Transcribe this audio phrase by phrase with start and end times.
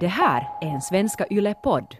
[0.00, 1.96] Det här är en Svenska Yle-podd.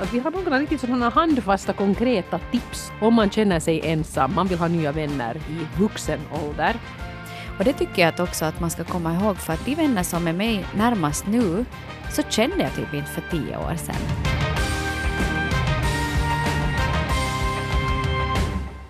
[0.00, 4.46] Att vi har några riktigt sådana handfasta konkreta tips om man känner sig ensam, man
[4.46, 6.76] vill ha nya vänner i vuxen ålder.
[7.58, 10.02] Och det tycker jag att också att man ska komma ihåg för att de vänner
[10.02, 11.64] som är mig närmast nu
[12.10, 14.28] så kände jag typ inte för tio år sedan.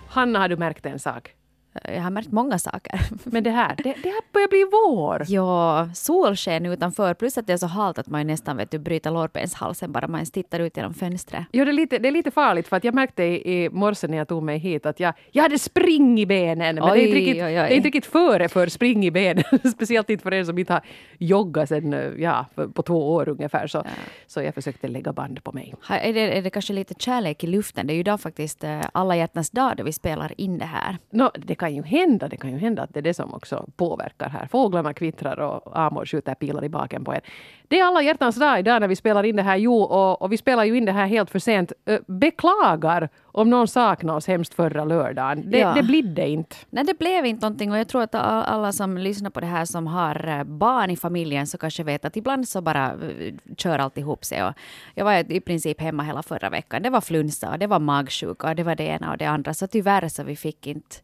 [0.09, 1.38] Hanna, har du märkt en sak?
[1.85, 3.01] Jag har märkt många saker.
[3.25, 5.25] Men det här, det, det här börjar bli vår.
[5.29, 9.11] Ja, solsken utanför plus att det är så halt att man nästan vet du, bryter
[9.11, 11.45] lårbenshalsen bara man tittar ut genom fönstret.
[11.53, 14.07] Jo, det är, lite, det är lite farligt för att jag märkte i, i morse
[14.09, 16.75] när jag tog mig hit att jag, jag hade spring i benen.
[16.75, 17.53] Men Oj, det, är inte riktigt, oj, oj.
[17.53, 19.45] det är inte riktigt före för spring i benen.
[19.75, 20.83] Speciellt inte för en som inte har
[21.19, 23.67] joggat sen, ja, på två år ungefär.
[23.67, 23.85] Så,
[24.27, 25.75] så jag försökte lägga band på mig.
[25.81, 27.87] Har- Är det, är det kanske lite kärlek i luften?
[27.87, 30.97] Det är ju idag faktiskt eh, alla hjärtans dag då vi spelar in det här.
[31.11, 33.67] Nå, det kan ju hända, det kan ju hända att det är det som också
[33.77, 34.47] påverkar här.
[34.47, 37.21] Fåglarna kvittrar och Amor skjuter pilar i baken på en.
[37.69, 39.57] Det är alla hjärtans dag idag när vi spelar in det här.
[39.57, 41.73] Jo, och, och vi spelar ju in det här helt för sent.
[42.07, 45.51] Beklagar om någon saknade oss hemskt förra lördagen.
[45.51, 45.73] Det, Ja.
[45.75, 46.57] det blidde inte.
[46.71, 49.65] Nej, det blev inte någonting och jag tror att alla som lyssnar på det här
[49.65, 53.79] som har eh, barn i familjen så kanske vet att ibland så bara eh, kör
[53.79, 54.45] allt ihop sig.
[54.45, 54.53] Och
[54.95, 56.83] jag var i princip hemma hela förra veckan.
[56.83, 59.55] Det var flunsa och det var magsjuka och det var det ena och det andra.
[59.55, 60.97] Så tyvärr så vi fick inte,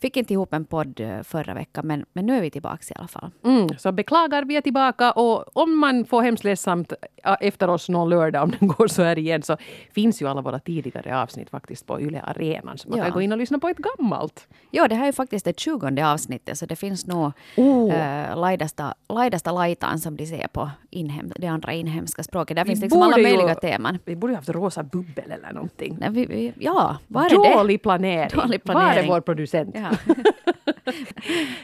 [0.00, 2.94] fick inte ihop en podd eh, förra veckan men, men nu är vi tillbaka i
[2.98, 3.30] alla fall.
[3.44, 6.92] Mm, så beklagar, vi är tillbaka och om man får hemskt ledsamt
[7.40, 9.56] efter oss någon lördag, om den går så här igen, så
[9.94, 12.78] finns ju alla våra tidigare avsnitt faktiskt på Yle Arenan.
[12.78, 13.04] Så man Ja.
[13.04, 14.48] kan gå in och lyssna på ett gammalt.
[14.70, 17.94] Ja, det här är faktiskt det tjugonde avsnittet så det finns nog Oh.
[17.94, 22.56] eh, laidasta, laidasta laitan som de säger på inhem, det andra inhemska språket.
[22.56, 23.98] Där Vi finns liksom alla borde ju- möjliga teman.
[24.04, 25.96] Vi borde ju haft rosa bubbel eller någonting.
[26.00, 27.54] Nej, vi, vi, ja, var är det?
[27.54, 28.30] Dålig planering.
[28.34, 29.10] Dålig Var är planering.
[29.10, 29.74] vår producent?
[29.74, 30.14] Ja.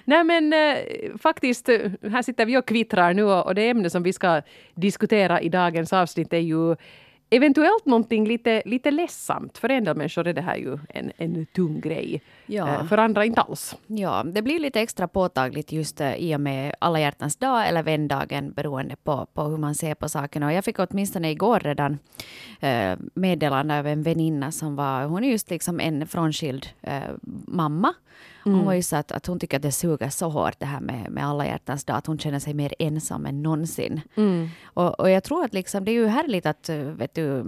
[0.05, 0.77] Nej men eh,
[1.19, 4.43] faktiskt, eh, här sitter vi och kvittrar nu och och det ämne som vi ska
[4.75, 6.77] diskutera i dagens avsnitt är ju
[7.31, 9.59] eventuellt någonting lite, lite ledsamt.
[9.59, 12.23] För en del människor är det här ju en, en tung grej.
[12.49, 12.69] Ja.
[12.69, 13.77] Eh, För andra inte alls.
[13.87, 17.83] Ja, det blir lite extra påtagligt just eh, i och med alla hjärtans dag eller
[17.83, 20.43] vändagen beroende på, på hur man ser på saken.
[20.43, 21.99] Och jag fick åtminstone igår redan
[22.61, 26.67] eh, meddelande av en väninna som var, hon är just liksom en frånskild
[27.47, 27.95] mamma.
[28.45, 30.81] Hon var ju så att, att hon tycker att det suger så hårt det här
[30.81, 34.01] med, med alla hjärtans dag, att hon känner sig mer ensam än någonsin.
[34.65, 37.45] Och, och jag tror att liksom, det är ju härligt att vet du,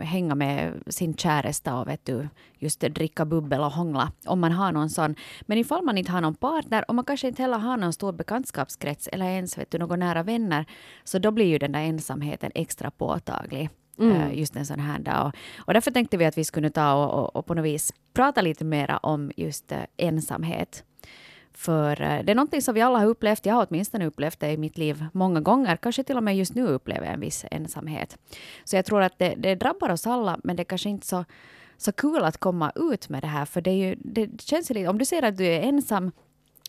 [0.00, 2.28] hänga med sin käresta och vet du,
[2.58, 5.14] just dricka bubbel och hångla om man har någon sån.
[5.42, 8.12] Men ifall man inte har någon partner och man kanske inte heller har någon stor
[8.12, 10.64] bekantskapskrets eller ens vet du, några nära vänner,
[11.04, 13.70] så då blir ju den där ensamheten extra påtaglig.
[14.00, 15.26] eh, Just en sån här dag.
[15.26, 15.32] Och,
[15.68, 18.40] och därför tänkte vi att vi skulle ta och, och, och på något vis prata
[18.40, 20.84] lite mera om just eh, ensamhet.
[21.52, 23.46] För eh, det är någonting som vi alla har upplevt.
[23.46, 25.76] Jag har åtminstone upplevt det i mitt liv många gånger.
[25.76, 28.18] Kanske till och med just nu upplever jag en viss ensamhet.
[28.64, 31.24] Så jag tror att det, det drabbar oss alla, men det är kanske inte så,
[31.78, 33.44] så kul att komma ut med det här.
[33.44, 36.12] För det, är ju, det känns ju lite, om du ser att du är ensam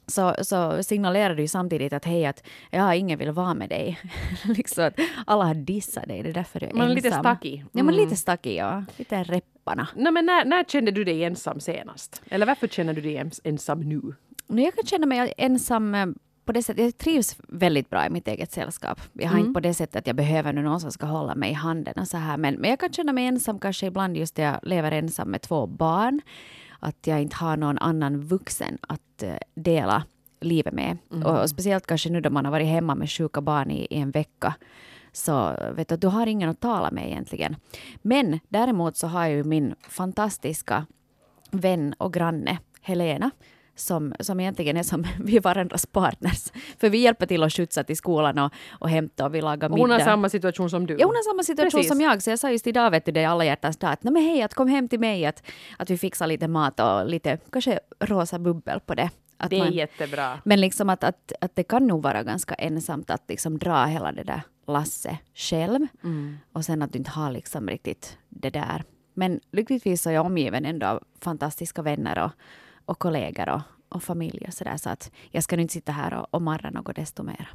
[0.08, 4.00] så, så signalerar du ju samtidigt att hej, att ja, ingen vill vara med dig.
[4.46, 4.94] liksom att
[5.26, 6.96] alla har dissat dig, det är därför du är Man är ensam.
[6.96, 7.66] lite stackig.
[7.72, 8.06] Ja, men Mm.
[8.06, 8.84] lite stackig, ja.
[8.98, 9.88] Lite repparna.
[9.96, 12.22] Nej, men när, när kände du dig ensam senast?
[12.30, 14.02] Eller varför känner du dig ens, ensam nu?
[14.64, 16.06] Jag kan känna mig ensam eh,
[16.50, 16.84] på det sättet.
[16.84, 19.00] Jag trivs väldigt bra i mitt eget sällskap.
[19.14, 21.52] Jag har inte på det sättet att jag behöver nu någon som ska hålla mig
[21.52, 22.38] i handen och så här.
[22.38, 25.42] Men, men jag kan känna mig ensam kanske ibland just när jag lever ensam med
[25.42, 26.22] två barn.
[26.80, 30.04] Att jag inte har någon annan vuxen att eh, dela
[30.42, 30.98] livet med.
[31.26, 33.98] Och, och speciellt kanske nu då man har varit hemma med sjuka barn i, i
[33.98, 34.54] en vecka.
[35.12, 37.56] Så vet du, du har ingen att tala med egentligen.
[38.02, 40.86] Men däremot så har jag ju min fantastiska
[41.52, 43.32] vän och granne Helena
[43.80, 46.52] som, som egentligen är som vi är varandras partners.
[46.78, 49.82] För vi hjälper till att skjutsa till skolan och, och hämta och vi lagar middag.
[49.84, 50.98] hon har samma situation som du.
[51.00, 51.92] Ja, hon har samma situation Precis.
[51.92, 52.22] som jag.
[52.22, 54.24] Så jag sa just idag, vet du, det är alla hjärtans dag, att "Nej, men
[54.24, 55.44] hej, att kom hem till mig, att,
[55.78, 59.10] att vi fixar lite mat och lite, kanske rosa bubbel på det.
[59.38, 60.40] Att Det är man- jättebra.
[60.46, 64.12] men liksom att, att, att det kan nog vara ganska ensamt att liksom dra hela
[64.12, 65.88] det där lasset själv.
[66.54, 68.84] Och sen att du inte har liksom riktigt det där.
[69.14, 72.32] Men lyckligtvis så är jag omgiven ändå av fantastiska vänner och,
[72.86, 74.78] och kollegor och, och familj och sådär.
[74.78, 77.50] Så att jag ska nu inte sitta här och, och marra något desto mer.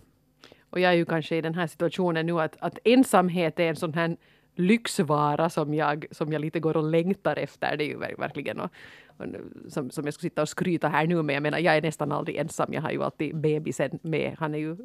[0.70, 3.76] Och jag är ju kanske i den här situationen nu att, att ensamhet är en
[3.76, 4.16] sån här
[4.54, 7.76] lyxvara som jag, som jag lite går och längtar efter.
[7.76, 8.70] Det är ju ver- verkligen och,
[9.16, 9.24] och,
[9.68, 11.36] som, som jag skulle sitta och skryta här nu med.
[11.36, 12.72] Jag menar, jag är nästan aldrig ensam.
[12.72, 14.36] Jag har ju alltid bebisen med.
[14.38, 14.76] Han är ju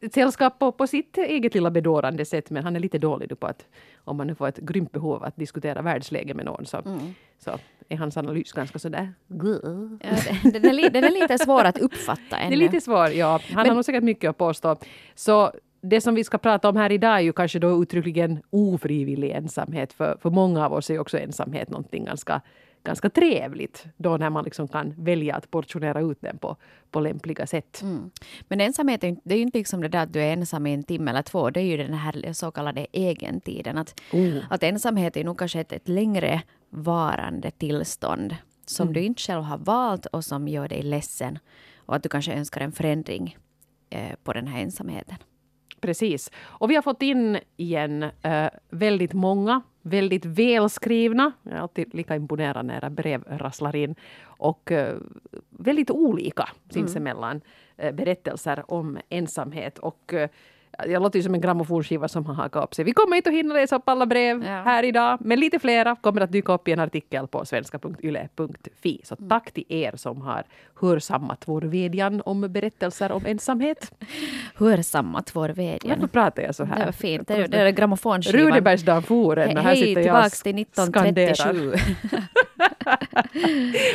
[0.00, 2.50] ett sällskap på, på sitt eget lilla bedårande sätt.
[2.50, 3.66] Men han är lite dålig nu på att
[4.04, 6.82] om man nu får ett grymt behov att diskutera världsläge med någon så,
[7.38, 7.50] så
[7.88, 9.12] är hans analys ganska sådär...
[9.28, 12.52] Ja, det- den, är, den är lite svår att uppfatta Det ännu.
[12.54, 13.40] är lite svår, ja.
[13.48, 14.76] Han har Men- nog säkert mycket att påstå.
[15.14, 15.52] Så
[15.84, 19.92] det som vi ska prata om här idag är ju kanske då uttryckligen ofrivillig ensamhet.
[19.92, 22.40] För, för många av oss är också ensamhet någonting ganska,
[22.84, 23.86] ganska trevligt.
[23.96, 26.56] Då när man liksom kan välja att portionera ut den på,
[26.90, 27.82] på lämpliga sätt.
[27.82, 28.10] Mm.
[28.48, 30.74] Men ensamhet är, det är ju inte liksom det där att du är ensam i
[30.74, 31.50] en timme eller två.
[31.50, 33.78] Det är ju den här så kallade egentiden.
[33.78, 34.38] Att, Oh.
[34.50, 38.36] att ensamhet är nog kanske ett, ett längre varande tillstånd
[38.66, 41.38] som du inte själv har valt och som gör dig ledsen.
[41.76, 43.36] Och att du kanske önskar en förändring
[43.90, 45.16] eh, på den här ensamheten.
[45.84, 46.30] Precis.
[46.44, 52.16] Och vi har fått in igen eh, väldigt många, väldigt välskrivna, jag är alltid lika
[52.16, 54.96] imponerad när era brev rasslar in, och eh,
[55.50, 57.40] väldigt olika sinsemellan
[57.76, 59.78] eh, berättelser om ensamhet.
[59.78, 60.28] Och eh,
[60.88, 62.84] jag låter ju som en grammofonskiva som har hakat upp sig.
[62.84, 64.62] Vi kommer inte att hinna läsa upp alla brev Ja.
[64.62, 69.00] här idag, men lite flera kommer att dyka upp i en artikel på svenska.yle.fi.
[69.04, 70.42] Så tack till er som har
[70.80, 73.92] hörsammat vår vädjan om berättelser om ensamhet.
[74.54, 75.80] Hörsammat vår vädjan.
[75.88, 76.78] Varför pratar jag så här?
[76.78, 77.28] Det var fint.
[77.28, 78.40] Det är, det är grammofonskivan.
[78.40, 81.30] Rudebergsdagen for en och här sitter jag och till skanderar.
[81.32, 81.74] 1937.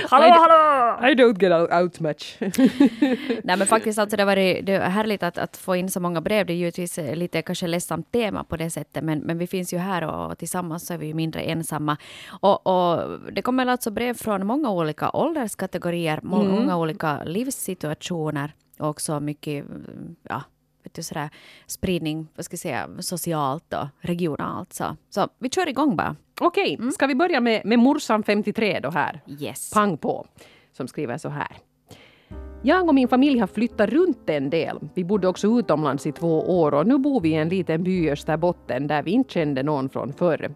[0.09, 1.11] Hallå, hallå!
[1.11, 2.37] I don't get out, out much.
[3.43, 5.99] Nej men faktiskt alltså det var det, det är härligt att, att få in så
[5.99, 6.45] många brev.
[6.45, 9.73] Det är givetvis eh, lite kanske ledsamt tema på det sättet men, men vi finns
[9.73, 11.97] ju här och, tillsammans så är vi ju mindre ensamma.
[12.41, 16.51] Och, och det kommer alltså brev från många olika ålderskategorier, må- Mm.
[16.55, 20.41] många olika livssituationer och också mycket mm, ja,
[20.83, 21.29] vet du, sådär,
[21.67, 24.73] spridning vad ska jag säga, socialt och regionalt.
[24.73, 26.15] Så, så vi kör igång bara.
[26.41, 29.21] Okej, ska vi börja med, med morsan 53 då här?
[29.39, 29.69] Yes.
[29.73, 30.27] Pang på,
[30.71, 31.57] som skriver så här.
[32.61, 34.79] Jag och min familj har flyttat runt en del.
[34.93, 38.05] Vi bodde också utomlands i två år och nu bor vi i en liten by
[38.05, 40.51] i Österbotten där vi inte kände någon från förr.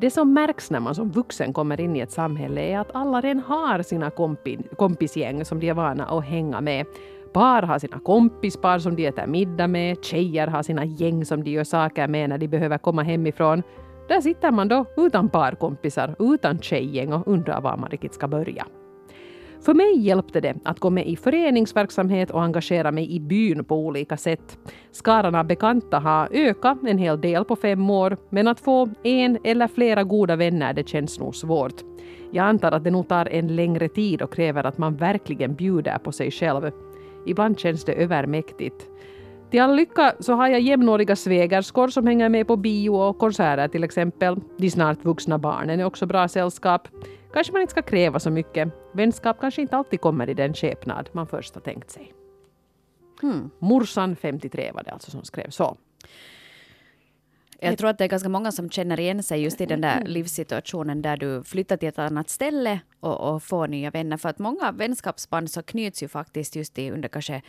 [0.00, 3.20] Det som märks när man som vuxen kommer in i ett samhälle är att alla
[3.20, 6.86] redan har sina kompi, kompisgäng som de är vana att hänga med.
[7.32, 11.50] Par har sina kompispar som de äter middag med, tjejer har sina gäng som de
[11.50, 13.62] gör saker med när de behöver komma hemifrån.
[14.08, 18.66] Där sitter man då utan parkompisar, utan tjejgäng och undrar var man riktigt ska börja.
[19.60, 23.76] För mig hjälpte det att gå med i föreningsverksamhet och engagera mig i byn på
[23.76, 24.58] olika sätt.
[24.92, 29.38] Skaran av bekanta har ökat en hel del på fem år, men att få en
[29.44, 31.84] eller flera goda vänner det känns nog svårt.
[32.32, 35.98] Jag antar att det nog tar en längre tid och kräver att man verkligen bjuder
[35.98, 36.70] på sig själv.
[37.26, 38.88] Ibland känns det övermäktigt.
[39.50, 43.68] Till all lycka så har jag jämnåriga svägerskor som hänger med på bio och konserter
[43.68, 44.36] till exempel.
[44.56, 46.88] De snart vuxna barnen är också bra sällskap.
[47.36, 48.68] Kanske man inte ska kräva så mycket.
[48.92, 52.14] Vänskap kanske inte alltid kommer i den skepnad man först har tänkt sig.
[53.20, 53.50] Hmm.
[53.58, 55.76] Morsan 53 var det alltså som skrev så.
[57.60, 60.04] Jag tror att det är ganska många som känner igen sig just i den där
[60.04, 64.16] livssituationen där du flyttar till ett annat ställe och, och får nya vänner.
[64.16, 67.42] För att många vänskapsband så knyts ju faktiskt just i, under kanske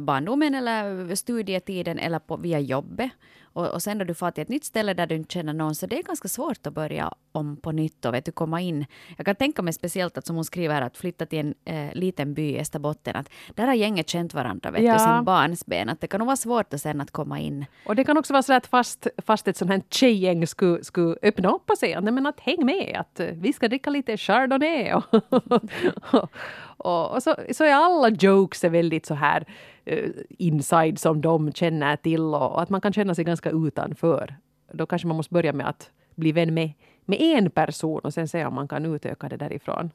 [0.00, 3.10] barndomen eller studietiden eller på, via jobbet.
[3.58, 5.74] Och, och sen då du får till ett nytt ställe där du inte känner någon
[5.74, 8.86] så det är ganska svårt att börja om på nytt och vet du, komma in.
[9.16, 12.34] Jag kan tänka mig speciellt att som hon skriver att flytta till en eh, liten
[12.34, 13.16] by i Österbotten.
[13.16, 14.92] Att där har gänget känt varandra vet Ja.
[14.92, 15.88] du, sen barnsben.
[15.88, 17.64] Att det kan nog vara svårt att sen att komma in.
[17.86, 21.16] Och det kan också vara så att fast, fast ett sånt här tjejgäng skulle, skulle
[21.22, 24.92] öppna upp och säga men att häng med, att eh, vi ska dricka lite chardonnay.
[24.92, 25.14] Och,
[26.14, 26.30] och,
[26.78, 29.44] och, och så, så är alla jokes är väldigt så här
[29.84, 34.36] eh, inside som de känner till och, och att man kan känna sig ganska utanför.
[34.72, 36.72] Då kanske man måste börja med att bli vän med,
[37.04, 39.90] med en person och sen se om man kan utöka det därifrån.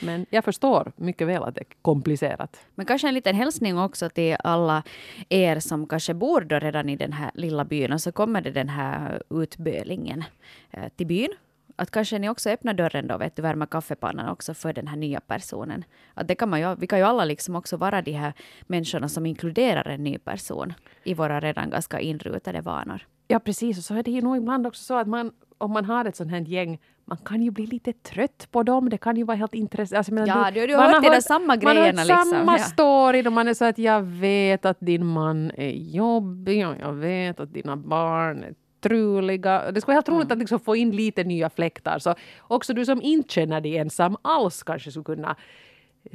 [0.00, 2.60] Men jag förstår mycket väl att det är komplicerat.
[2.74, 4.82] Men kanske en liten hälsning också till alla
[5.28, 8.50] er som kanske bor då redan i den här lilla byn och så kommer det
[8.50, 10.24] den här utbölingen
[10.70, 11.30] eh, till byn.
[11.78, 14.96] Att kanske ni också öppnar dörren då, vet du, värma kaffepannan också för den här
[14.96, 15.84] nya personen.
[16.14, 18.32] Att det kan man ju, vi kan ju alla liksom också vara de här
[18.66, 20.72] människorna som inkluderar en ny person
[21.04, 23.06] i våra redan ganska inrutade vanor.
[23.28, 23.78] Ja, precis.
[23.78, 26.16] Och så är det ju nog ibland också så att man, om man har ett
[26.16, 28.88] sånt här gäng, man kan ju bli lite trött på dem.
[28.90, 29.98] Det kan ju vara helt intressant.
[29.98, 32.30] Alltså, Ja, du- du har man hört de där samma Man grejerna har hört liksom,
[32.30, 32.64] samma ja.
[32.64, 33.26] story.
[33.26, 37.40] Och man är så att jag vet att din man är jobbig och jag vet
[37.40, 38.54] att dina barn är
[38.88, 39.72] truliga.
[39.72, 41.98] Det skulle vara helt roligt att liksom få in lite nya fläktar.
[41.98, 45.36] Så också du som inte känner dig ensam alls kanske skulle kunna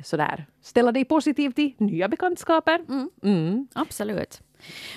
[0.04, 2.82] sådär, ställa dig positiv till nya bekantskaper.
[3.24, 3.68] Mm.
[3.74, 4.42] Absolut.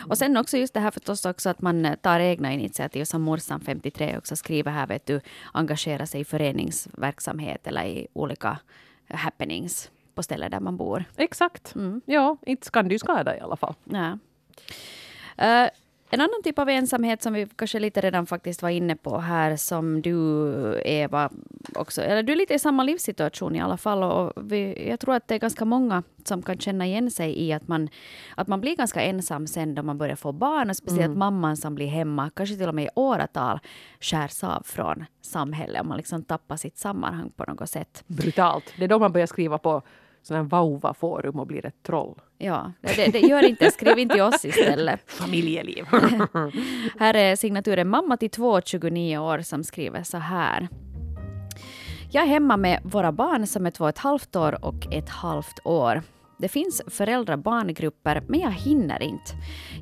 [0.08, 3.22] Och sen också just det här förstås också att man eh, tar egna initiativ som
[3.22, 5.20] morsan 53 också skriver här vet du
[5.52, 8.58] engagera sig i föreningsverksamhet eller i olika
[9.08, 11.04] happenings på ställen där man bor.
[11.16, 11.74] Exakt.
[12.04, 13.74] Ja, inte kan du skada i alla fall.
[13.84, 14.18] Ja.
[15.36, 15.68] Eh,
[16.10, 19.56] en annan typ av ensamhet som vi kanske lite redan faktiskt var inne på här
[19.56, 21.30] som du Eva
[21.74, 24.02] också, eller du är lite i samma livssituation i alla fall.
[24.02, 27.52] Och vi, jag tror att det är ganska många som kan känna igen sig i
[27.52, 27.88] att man,
[28.36, 30.70] att man blir ganska ensam sen då man börjar få barn.
[30.70, 31.18] Och speciellt mm.
[31.18, 33.60] mamman som blir hemma, kanske till och med i åratal,
[34.00, 35.80] skärs av från samhället.
[35.80, 38.04] Och man liksom tappar sitt sammanhang på något sätt.
[38.06, 38.74] Brutalt.
[38.78, 39.82] Det är då man börjar skriva på
[40.26, 42.20] sån här vauva-forum och blir ett troll.
[42.38, 43.70] Ja, det, det gör inte.
[43.70, 45.00] Skriv inte till oss istället.
[45.06, 45.84] Familjeliv.
[46.98, 50.68] här är signaturen mamma till två 29 år som skriver så här.
[52.10, 55.08] Jag är hemma med våra barn som är två och ett halvt år och ett
[55.08, 56.02] halvt år.
[56.38, 59.32] Det finns föräldrar-barngrupper, men jag hinner inte.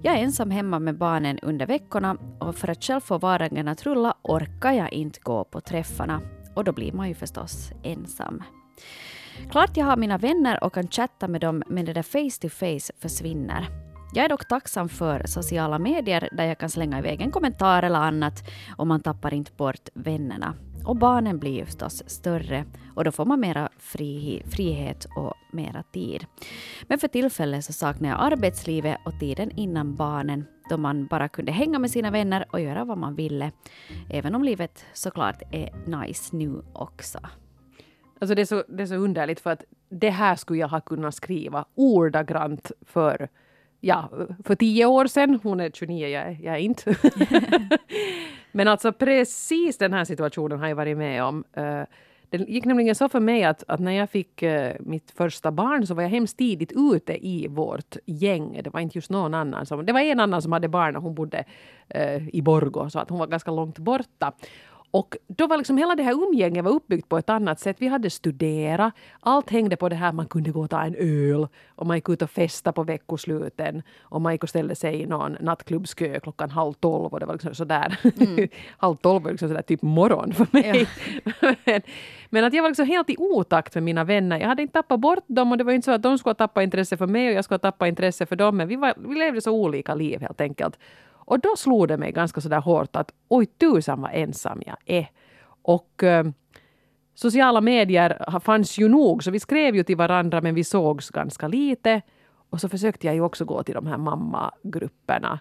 [0.02, 3.82] Jag är ensam hemma med barnen under veckorna och för att själv få vardagen att
[3.82, 6.20] rulla orkar jag inte gå på träffarna.
[6.54, 8.42] Och då blir man ju förstås ensam.
[9.50, 12.48] Klart jag har mina vänner och kan chatta med dem, men det där face to
[12.48, 13.68] face försvinner.
[14.14, 17.98] Jag är dock tacksam för sociala medier där jag kan slänga iväg en kommentar eller
[17.98, 18.44] annat
[18.76, 20.54] och man tappar inte bort vännerna.
[20.84, 25.82] Och barnen blir ju förstås större och då får man mera fri, frihet och mera
[25.82, 26.26] tid.
[26.86, 31.52] Men för tillfället så saknar jag arbetslivet och tiden innan barnen då man bara kunde
[31.52, 33.50] hänga med sina vänner och göra vad man ville.
[34.10, 37.18] Även om livet såklart är nice nu också.
[38.22, 40.80] Alltså det, är så, det är så underligt för att det här skulle jag ha
[40.80, 43.28] kunnat skriva ordagrant för
[43.80, 44.10] ja,
[44.44, 45.40] för tio år sedan.
[45.42, 46.94] Hon är 29, jag är, jag är inte.
[48.52, 51.44] Men alltså precis den här situationen har jag varit med om.
[51.58, 51.82] Uh,
[52.28, 55.86] det gick nämligen så för mig att, att när jag fick uh, mitt första barn
[55.86, 58.60] så var jag hemskt tidigt ute i vårt gäng.
[58.64, 59.66] Det var inte just någon annan.
[59.66, 61.44] Som, det var en annan som hade barn och hon bodde
[61.96, 64.32] uh, i Borgå så att hon var ganska långt borta.
[64.92, 67.76] Och då var liksom hela det här umgänget var uppbyggt på ett annat sätt.
[67.78, 68.94] Vi hade studerat.
[69.20, 72.08] Allt hängde på det här man kunde gå och ta en öl och man gick
[72.08, 76.50] ut och festa på veckosluten och man gick och ställde sig i någon nattklubbskö klockan
[76.50, 77.98] halv tolv och det var liksom sådär.
[78.20, 78.48] Mm.
[78.78, 80.86] halv tolv var liksom sådär typ morgon för mig.
[81.24, 81.54] Ja.
[81.64, 81.82] men,
[82.30, 84.40] men, att jag var liksom helt i otakt med mina vänner.
[84.40, 86.34] Jag hade inte tappat bort dem och det var inte så att de skulle ha
[86.34, 88.56] tappat intresse för mig och jag skulle ha tappat intresse för dem.
[88.56, 90.78] Men vi, var, vi levde så olika liv helt enkelt.
[91.32, 95.10] Och då slog det mig ganska sådär hårt att oj tusan vad ensam jag är.
[95.62, 96.26] Och eh,
[97.14, 101.48] sociala medier fanns ju nog så vi skrev ju till varandra men vi sågs ganska
[101.48, 102.02] lite.
[102.50, 105.40] Och så försökte jag ju också gå till de här mammagrupperna.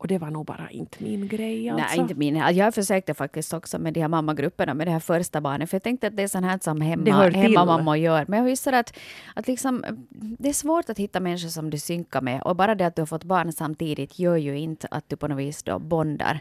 [0.00, 1.70] Och det var nog bara inte min grej.
[1.70, 1.86] Alltså.
[1.86, 2.36] Nej, inte min.
[2.36, 5.70] Jag försökte faktiskt också med de här mammagrupperna med det här första barnet.
[5.70, 8.24] För jag tänkte att det är sånt här som hemma, hemmamamma gör.
[8.28, 8.98] Men jag visste att,
[9.34, 12.42] att liksom, det är svårt att hitta människor som du synkar med.
[12.42, 15.28] Och bara det att du har fått barn samtidigt gör ju inte att du på
[15.28, 16.40] något vis då bondar.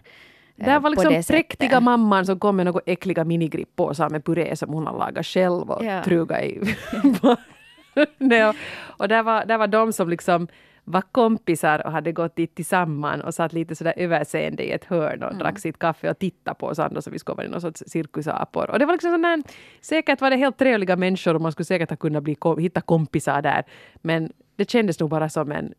[0.57, 4.73] Eh, det var liksom präktiga mamman som kom med några äckliga minigripppåsar med puré som
[4.73, 6.03] hon har lagat själv och ja.
[6.03, 6.75] truga i.
[8.17, 8.53] Nej,
[8.97, 10.47] och där var, där var de som liksom
[10.91, 15.23] var kompisar och hade gått dit tillsammans och satt lite sådär överseende i ett hörn
[15.23, 15.39] och mm.
[15.39, 18.69] drack sitt kaffe och tittade på oss andra som vi skulle vara någon sorts cirkusapor.
[18.69, 19.43] Och det var liksom sån där,
[19.81, 23.41] säkert var det helt trevliga människor och man skulle säkert ha kunnat bli, hitta kompisar
[23.41, 23.63] där.
[23.95, 25.73] Men det kändes nog bara som en...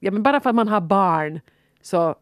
[0.00, 1.40] Ja, men bara för att man har barn
[1.82, 2.14] så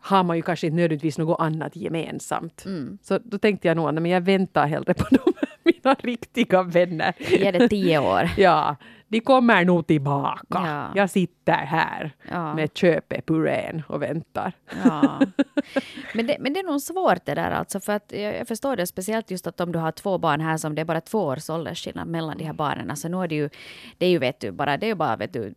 [0.00, 2.64] har man ju kanske inte nödvändigtvis något annat gemensamt.
[2.64, 2.98] Mm.
[3.02, 5.32] Så då tänkte jag nog att jag väntar hellre på de,
[5.82, 7.14] mina riktiga vänner.
[7.18, 8.30] Ge det tio år.
[8.36, 8.76] ja,
[9.08, 10.44] de kommer nog tillbaka.
[10.48, 10.92] Ja.
[10.94, 12.54] Jag sitter här ja.
[12.54, 14.52] med köpepurén och väntar.
[14.84, 15.20] Ja.
[16.14, 18.86] Men, det, men det är nog svårt det där alltså, för att jag, förstår det
[18.86, 21.50] speciellt just att om du har två barn här som det är bara två års
[21.50, 23.50] åldersskillnad mellan de här barnen, alltså nu är det ju,
[23.98, 25.54] det är ju vet du bara, det är ju bara vet du,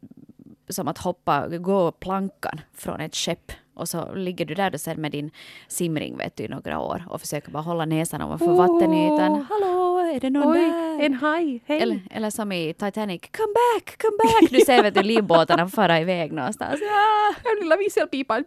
[0.69, 5.01] som att hoppa, gå plankan från ett skepp och så ligger du där då sen
[5.01, 5.31] med din
[5.67, 9.45] simring vet du, i några år och försöker bara hålla näsan ovanför oh, vattenytan.
[9.49, 11.05] Hallå, är det någon Oj, där?
[11.05, 11.81] en haj, hej!
[11.81, 14.51] Eller, eller som i Titanic, come back, come back!
[14.55, 16.81] Du ser vet du livbåtarna fara iväg någonstans.
[16.81, 17.33] Ah.
[17.43, 18.43] Den lilla visselpipan.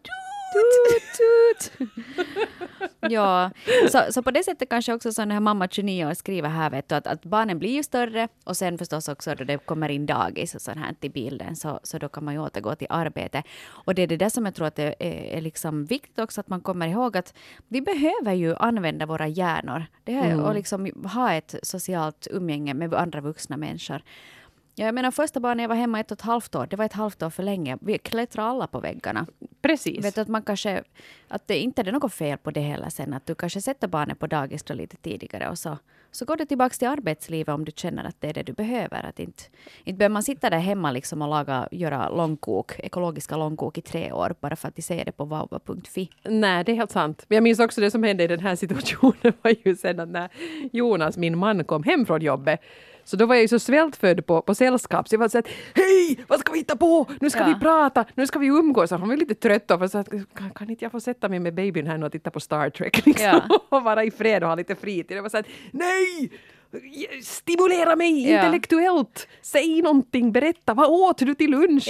[0.52, 1.88] Tut, tut.
[3.10, 3.50] ja,
[3.90, 6.88] så, så på det sättet kanske också så när mamma 29 år skriver här vet
[6.88, 10.06] du, att, att barnen blir ju större och sen förstås också då det kommer in
[10.06, 13.42] dagis och sånt här till bilden så, så då kan man ju återgå till arbete.
[13.68, 16.40] Och det är det där som jag tror att det är, är liksom viktigt också
[16.40, 17.34] att man kommer ihåg att
[17.68, 20.44] vi behöver ju använda våra hjärnor det här, mm.
[20.44, 24.02] och liksom ha ett socialt umgänge med andra vuxna människor.
[24.78, 26.84] Ja, jag menar första barnet jag var hemma ett och ett halvt år, det var
[26.84, 27.78] ett halvt år för länge.
[27.80, 29.26] Vi klättrade alla på väggarna.
[29.62, 30.04] Precis.
[30.04, 30.82] Vet du, att man kanske,
[31.28, 34.18] att det inte är något fel på det heller sen, att du kanske sätter barnet
[34.18, 35.78] på dagis då lite tidigare och så,
[36.10, 39.06] så går du tillbaka till arbetslivet om du känner att det är det du behöver.
[39.06, 39.42] Att inte,
[39.84, 44.12] inte behöver man sitta där hemma liksom och laga, göra långkok, ekologiska långkok i tre
[44.12, 46.10] år bara för att de säger det på vauva.fi.
[46.24, 47.24] Nej, det är helt sant.
[47.28, 50.08] Men jag minns också det som hände i den här situationen var ju sen att
[50.08, 50.28] när
[50.72, 52.60] Jonas, min man, kom hem från jobbet
[53.08, 55.48] Så då var jag ju så svältfödd på, på sällskap så jag var så att
[55.74, 57.06] hej, vad ska vi hitta på?
[57.20, 57.46] Nu ska Ja.
[57.46, 58.92] vi prata, nu ska vi umgås.
[58.92, 61.38] Och Han var lite trött och så att, kan, kan inte jag få sätta mig
[61.38, 63.60] med babyn här nu och titta på Star Trek liksom, Ja.
[63.68, 65.16] och vara i fred och ha lite fritid.
[65.16, 66.30] Jag var så att nej!
[67.22, 68.36] Stimulera mig Ja.
[68.36, 69.28] intellektuellt!
[69.42, 71.88] Säg någonting, berätta, vad åt du till lunch?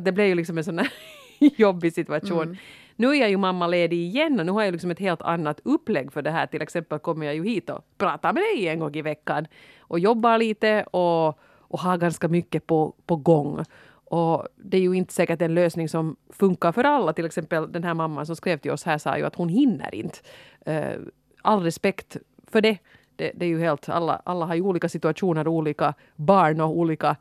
[0.00, 0.92] Det blev ju liksom en sån här
[1.38, 2.42] jobbig situation.
[2.42, 2.56] Mm.
[3.00, 6.12] Nu är jag ju mammaledig igen och nu har jag liksom ett helt annat upplägg
[6.12, 6.46] för det här.
[6.46, 9.46] Till exempel kommer jag ju hit och pratar med dig en gång i veckan
[9.80, 13.64] och jobbar lite och, och har ganska mycket på, på gång.
[13.92, 17.12] Och det är ju inte säkert en lösning som funkar för alla.
[17.12, 19.94] Till exempel den här mamman som skrev till oss här sa ju att hon hinner
[19.94, 20.18] inte.
[20.60, 21.00] Eh,
[21.42, 22.16] all respekt
[22.46, 22.78] för det.
[23.16, 27.16] Det, det är ju helt, alla, alla har ju olika situationer, olika barn och olika,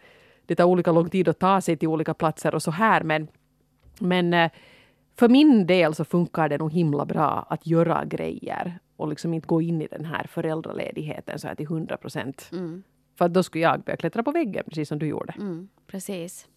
[0.45, 3.03] det tar olika lång tid att ta sig till olika platser och så här.
[3.03, 3.27] Men,
[3.99, 4.51] men eh,
[5.19, 9.47] för min del så funkar det nog himla bra att göra grejer och liksom inte
[9.47, 12.49] gå in i den här föräldraledigheten så här till 100 procent.
[12.51, 12.83] Mm.
[13.17, 15.33] För då skulle jag börja klättra på väggen, precis som du gjorde.
[15.37, 16.47] Mm, precis.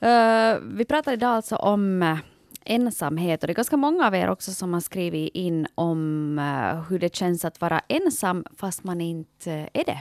[0.00, 2.18] Eh, vi pratar idag alltså om eh,
[2.64, 6.82] ensamhet och det är ganska många av er också som har skrivit in om eh,
[6.88, 10.00] hur det känns att vara ensam fast man inte är det.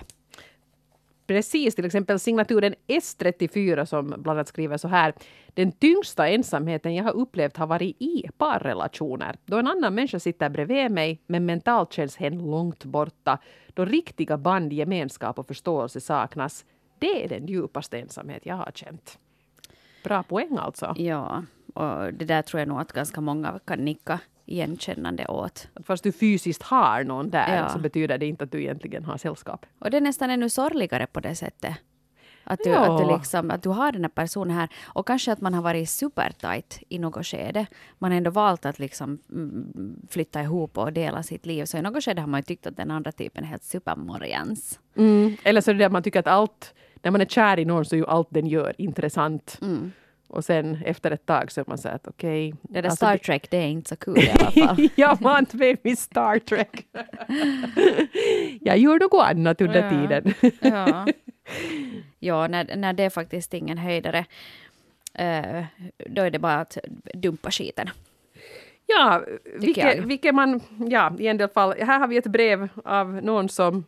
[1.28, 5.14] Precis, till exempel signaturen S34 som bland annat skriver så här.
[5.54, 9.36] Den tyngsta ensamheten jag har upplevt har varit i parrelationer.
[9.46, 13.38] Då en annan människa sitter bredvid mig men mentalt känns hen långt borta.
[13.74, 16.66] Då riktiga band, gemenskap och förståelse saknas.
[17.00, 19.20] Det är den djupaste ensamhet jag har känt.
[20.04, 20.94] Bra poäng alltså.
[20.98, 25.68] Ja, och det där tror jag nog att ganska många kan nicka igenkännande åt.
[25.84, 27.70] Fast du fysiskt har någon där Ja.
[27.70, 29.66] så betyder det inte att du egentligen har sällskap.
[29.80, 31.76] Och det är nästan ännu sorgligare på det sättet.
[32.46, 32.78] Att du, Ja.
[32.80, 34.70] att, du liksom, att du har den här personen här.
[34.86, 37.66] Och kanske att man har varit supertight i något skede.
[38.00, 41.66] Man har ändå valt att liksom mm, flytta ihop och dela sitt liv.
[41.66, 44.80] Så i något skede har man ju tyckt att den andra typen är helt supermorjans.
[44.96, 45.38] Mm.
[45.44, 47.66] Eller så är det det att man tycker att allt, när man är kär i
[47.66, 49.60] någon så är ju allt den gör intressant.
[49.62, 49.92] Mm.
[50.34, 52.54] Och sen efter ett tag så är man så att okej.
[52.62, 54.90] Det där alltså, Star Trek, det är inte så kul i alla fall.
[54.96, 56.86] jag var inte med i Star Trek.
[58.62, 59.90] jag gör något annat under Ja.
[59.90, 60.34] tiden.
[60.62, 61.08] ja,
[62.20, 64.26] ja när, när det är faktiskt ingen höjdare.
[65.14, 65.64] eh,
[66.10, 66.78] då är det bara att
[67.14, 67.90] dumpa skiten.
[68.86, 69.24] Ja,
[69.60, 71.74] vilket, vilket man, ja i en del fall.
[71.80, 73.86] Här har vi ett brev av någon som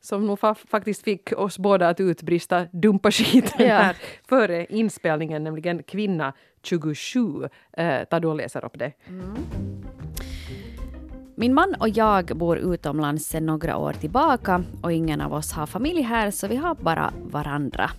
[0.00, 3.74] som nog fa faktiskt fick oss båda att utbrista dumpa skiten Ja.
[3.74, 3.96] här
[4.28, 6.32] före inspelningen, nämligen kvinna
[6.62, 7.48] 27.
[7.72, 8.92] Eh, och läser upp det.
[11.36, 15.66] Min man och jag bor utomlands sedan några år tillbaka och ingen av oss har
[15.66, 17.90] familj här så vi har bara varandra.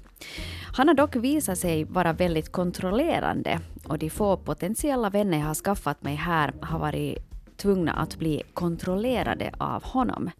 [0.77, 5.53] Han har dock visat sig vara väldigt kontrollerande och de få potentiella vänner jag har
[5.55, 7.17] skaffat mig här har varit
[7.59, 10.31] tvungna att bli kontrollerade av honom.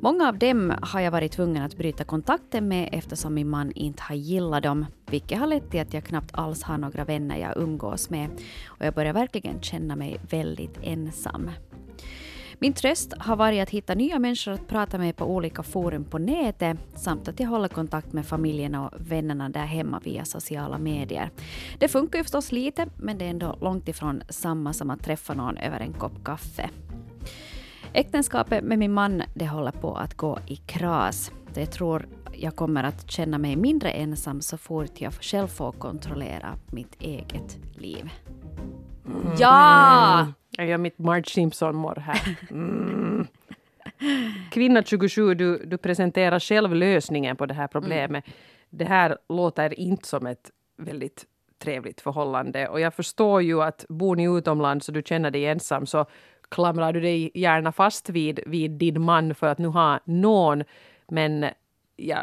[0.00, 4.02] Många av dem har jag varit tvungen att bryta kontakten med eftersom min man inte
[4.02, 7.56] har gillat dem, vilket har lett till att jag knappt alls har några vänner jag
[7.56, 8.30] umgås med
[8.66, 11.50] och jag börjar verkligen känna mig väldigt ensam.
[12.58, 16.18] Min tröst har varit att hitta nya människor att prata med på olika forum på
[16.18, 21.30] nätet samt att jag håller kontakt med familjen och vännerna där hemma via sociala medier.
[21.78, 25.34] Det funkar ju förstås lite, men det är ändå långt ifrån samma som att träffa
[25.34, 26.70] någon över en kopp kaffe.
[27.92, 31.32] Äktenskapet med min man det håller på att gå i kras.
[31.54, 36.54] Jag tror jag kommer att känna mig mindre ensam så fort jag själv får kontrollera
[36.72, 38.10] mitt eget liv.
[39.38, 40.26] Ja!
[40.56, 42.36] Jag gör mitt Marge Simpson-morr här.
[42.50, 43.26] Mm.
[44.50, 48.24] Kvinna 27, du, du presenterar själv lösningen på det här problemet.
[48.70, 51.26] Det här låter inte som ett väldigt
[51.58, 52.68] trevligt förhållande.
[52.68, 56.06] Och jag förstår ju att bor ni utomlands och du känner dig ensam så
[56.48, 60.64] klamrar du dig gärna fast vid, vid din man för att nu ha någon.
[61.08, 61.46] Men
[61.96, 62.18] ja,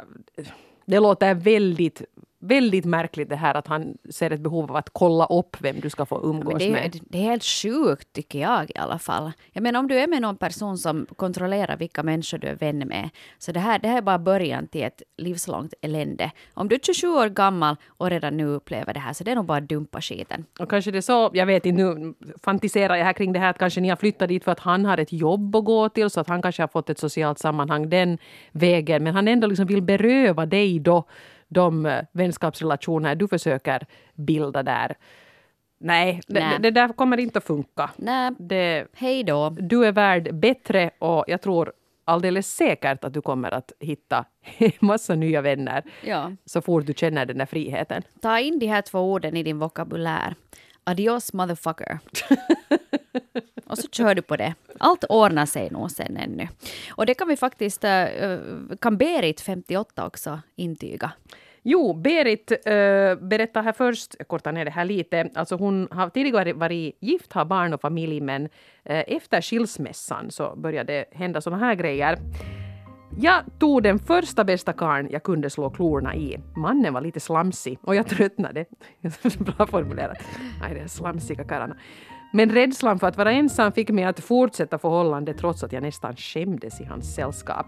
[0.86, 2.02] det låter väldigt,
[2.42, 5.90] väldigt märkligt det här att han ser ett behov av att kolla upp vem du
[5.90, 7.00] ska få umgås det, är, med.
[7.10, 9.32] det är helt sjukt tycker jag i alla fall.
[9.52, 12.78] Jag menar om du är med någon person som kontrollerar vilka människor du är vän
[12.78, 13.10] med.
[13.38, 16.32] Så det här, det här är bara början till ett livslångt elände.
[16.54, 19.36] Om du är 27 år gammal och redan nu upplever det här så det är
[19.36, 20.46] nog bara att dumpa skiten.
[20.60, 23.50] Och kanske det är så, jag vet inte, nu fantiserar jag här kring det här
[23.50, 26.10] att kanske ni har flyttat dit för att han har ett jobb att gå till
[26.10, 28.18] så att han kanske har fått ett socialt sammanhang den
[28.52, 29.04] vägen.
[29.04, 31.06] Men han ändå liksom vill beröva dig då
[31.54, 33.86] de eh, vänskapsrelationer du försöker
[34.16, 34.96] bilda där.
[35.80, 36.60] Nej, det, Nej.
[36.60, 37.90] det där kommer inte att funka.
[37.96, 39.50] Nej, Det, hej då.
[39.50, 41.74] du är värd bättre och jag tror
[42.06, 44.26] alldeles säkert att du kommer att hitta
[44.80, 46.32] massa nya vänner Ja.
[46.46, 48.02] så fort du känner den där friheten.
[48.22, 50.36] Ta in de här två orden i din vokabulär.
[50.84, 52.00] Adios motherfucker.
[53.66, 54.54] och så kör du på det.
[54.80, 56.48] allt ordnar sig nog sen ännu.
[56.90, 58.08] Och det kan vi faktiskt, eh,
[58.80, 61.12] kan Berit, 58 också, intyga.
[61.64, 65.88] Jo, Berit eh, äh, berättar här först, jag kortar ner det här lite, alltså hon
[65.92, 68.50] har tidigare varit gift, har barn och familj, men
[68.84, 72.18] äh, efter skilsmässan så började det hända såna här grejer.
[73.18, 76.38] Jag tog den första bästa karn jag kunde slå klorna i.
[76.56, 78.66] Mannen var lite slamsig och jag tröttnade.
[79.40, 80.18] Bra formulerat.
[80.62, 81.76] Nej, de slamsiga karlarna.
[82.34, 86.16] Men rädslan för att vara ensam fick mig att fortsätta förhållandet trots att jag nästan
[86.16, 87.66] skämdes i hans sällskap.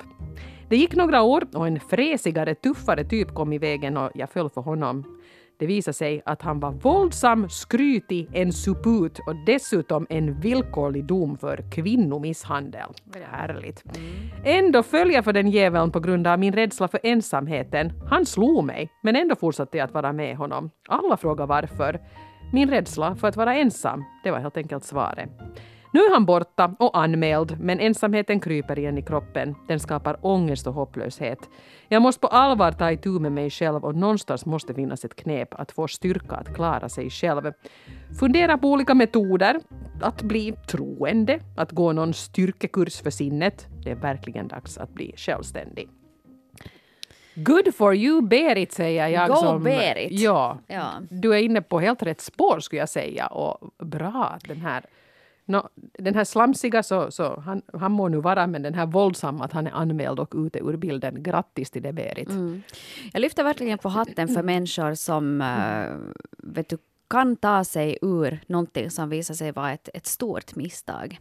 [0.69, 4.49] Det gick några år och en fräsigare, tuffare typ kom i vägen och jag föll
[4.49, 5.19] för honom.
[5.59, 11.37] Det visade sig att han var våldsam, skrytig, en suput och dessutom en villkorlig dom
[11.37, 12.89] för kvinnomisshandel.
[13.31, 13.83] Härligt.
[14.45, 17.91] Ändå föll jag för den jäveln på grund av min rädsla för ensamheten.
[18.09, 20.69] Han slog mig, men ändå fortsatte jag att vara med honom.
[20.89, 21.99] Alla frågar varför.
[22.53, 25.29] Min rädsla för att vara ensam, det var helt enkelt svaret.
[25.93, 29.55] Nu är han borta och anmäld, men ensamheten kryper igen i kroppen.
[29.67, 31.49] Den skapar ångest och hopplöshet.
[31.87, 35.53] Jag måste på allvar ta itu med mig själv och någonstans måste finnas ett knep
[35.53, 37.51] att få styrka att klara sig själv.
[38.19, 39.59] Fundera på olika metoder.
[40.01, 43.67] Att bli troende, att gå någon styrkekurs för sinnet.
[43.83, 45.89] Det är verkligen dags att bli självständig.
[47.35, 49.29] Good for you Berit säger jag.
[49.29, 50.19] Go som, Berit!
[50.19, 50.91] Ja, Ja.
[51.09, 53.27] du är inne på helt rätt spår skulle jag säga.
[53.27, 54.85] Och bra den här
[55.45, 59.45] Nå, den här slamsiga, så, så han, han må nu vara, men den här våldsamma,
[59.45, 61.23] att han är anmäld och ute ur bilden.
[61.23, 62.29] Grattis till det, Berit.
[63.13, 66.77] Jag lyfter verkligen på hatten för människor som uh, vet du,
[67.13, 71.19] kan ta sig ur någonting som visar sig vara ett, ett stort misstag.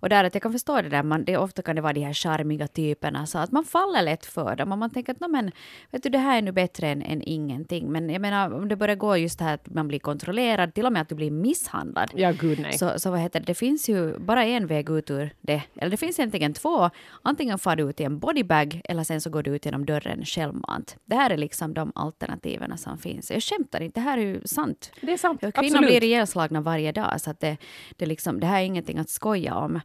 [0.00, 2.00] Och där att jag kan förstå det där, man, det ofta kan det vara de
[2.04, 5.28] här charmiga typerna, så att man faller lätt för dem och man tänker att "Nå,
[5.28, 5.50] men,
[5.90, 7.92] vet du, det här är nu bättre än, än ingenting.
[7.92, 10.92] Men jag menar, om det börjar gå just här att man blir kontrollerad, till och
[10.92, 12.78] med att du blir misshandlad, Ja, gud nej.
[12.78, 15.62] så, så vad heter det, det finns ju bara en väg ut ur det.
[15.76, 16.90] Eller det finns egentligen två.
[17.22, 20.24] Antingen far du ut i en bodybag eller sen så går du ut genom dörren
[20.24, 20.96] självmant.
[21.04, 23.30] Det här är liksom de alternativen som finns.
[23.30, 24.90] Jag skämtar inte, det här är ju sant.
[25.00, 25.27] Det är sant.
[25.40, 25.88] Ja, Kvinnor Absolut.
[25.88, 27.56] blir ihjälslagna varje dag, så att det,
[27.96, 29.80] det, liksom, det här är ingenting att skoja om.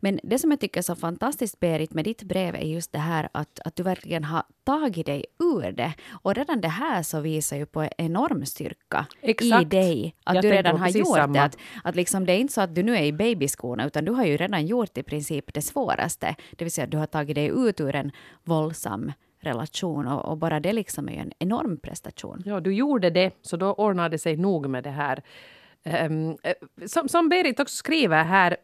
[0.00, 2.98] Men det som jag tycker är så fantastiskt, Berit, med ditt brev är just det
[2.98, 5.92] här att, att du verkligen har tagit dig ur det.
[6.22, 9.70] Och redan det här så visar ju på enorm styrka i Exakt.
[9.70, 10.14] dig.
[10.24, 11.32] Att Jag du redan har gjort samma.
[11.32, 11.42] det.
[11.42, 14.12] Att, att liksom, det är inte så att du nu är i babyskorna, utan du
[14.12, 16.34] har ju redan gjort i princip det svåraste.
[16.56, 18.12] Det vill säga att du har tagit dig ut ur en
[18.44, 22.42] våldsam relation och, och bara det liksom är ju en enorm prestation.
[22.46, 25.22] Ja, du gjorde det, så då ordnade det sig nog med det här.
[25.82, 26.10] Eh,
[26.86, 28.56] som, som Berit också skriver här,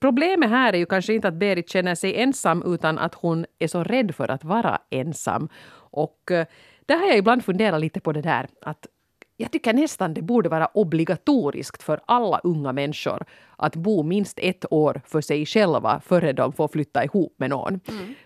[0.00, 3.68] problemet här är ju kanske inte att Berit känner sig ensam utan att hon är
[3.68, 5.48] så rädd för att vara ensam.
[5.72, 6.46] Och eh,
[6.86, 8.86] där har jag ibland funderat lite på det där att
[9.36, 13.24] jag tycker nästan det borde vara obligatoriskt för alla unga människor
[13.56, 17.80] att bo minst ett år för sig själva före de får flytta ihop med någon.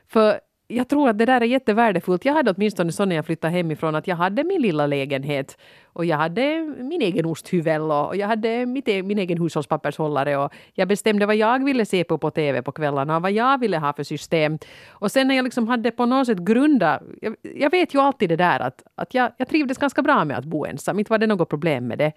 [0.09, 2.25] För jag tror att det där är jättevärdefullt.
[2.25, 6.05] Jag hade åtminstone så när jag flyttade hemifrån att jag hade min lilla lägenhet och
[6.05, 10.89] jag hade min egen osthyvel och jag hade mitt e- min egen hushållspappershållare och jag
[10.89, 13.93] bestämde vad jag ville se på på TV på kvällarna och vad jag ville ha
[13.93, 14.59] för system.
[14.89, 18.29] Och sen när jag liksom hade på något sätt grunda, jag, jag vet ju alltid
[18.29, 21.19] det där att, att jag, jag trivdes ganska bra med att bo ensam, inte var
[21.19, 22.13] det något problem med det.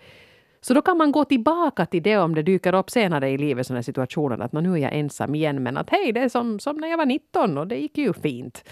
[0.61, 3.67] Så då kan man gå tillbaka till det om det dyker upp senare i livet
[3.67, 6.59] sådana situationer att "Nå, nu är jag ensam igen men att hej det är som,
[6.59, 8.63] som när jag var 19 och det gick ju fint.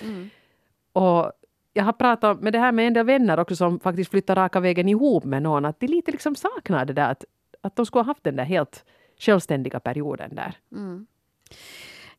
[0.93, 1.31] Och
[1.73, 4.59] jag har pratat med det här med en del vänner också som faktiskt flyttar raka
[4.59, 7.25] vägen ihop med någon att de lite liksom saknar det där att,
[7.61, 8.85] att de skulle ha haft den där helt
[9.19, 10.57] självständiga perioden där.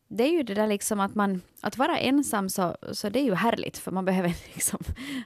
[0.08, 3.24] Det är ju det där liksom att man, att vara ensam så, så det är
[3.24, 4.78] ju härligt för man behöver liksom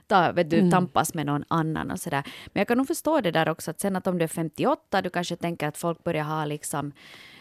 [0.07, 2.23] ta, vet du, tampas med någon annan och sådär.
[2.45, 5.01] Men jag kan nog förstå det där också att sen att om du är 58,
[5.01, 6.91] du kanske tänker att folk börjar ha liksom,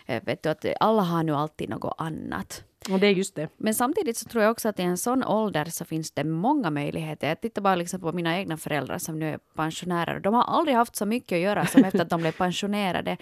[0.07, 2.65] eh, vet du, att alla har nu alltid något annat.
[2.91, 3.49] Och det är just det.
[3.57, 6.71] Men samtidigt så tror jag också att i en sån ålder så finns det många
[6.71, 7.29] möjligheter.
[7.29, 10.21] Jag tittar bara liksom på mina egna föräldrar som nu är pensionärer.
[10.21, 13.17] De har aldrig haft så mycket att göra som efter att de blev pensionerade.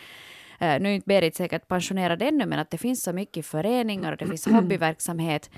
[0.59, 4.13] Eh, nu är inte Berit säkert pensionerad ännu, men att det finns så mycket föreningar
[4.13, 5.51] och det finns hobbyverksamhet